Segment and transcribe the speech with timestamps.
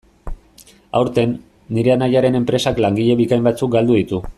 [1.01, 1.35] Aurten,
[1.77, 4.27] nire anaiaren enpresak langile bikain batzuk galdu ditu.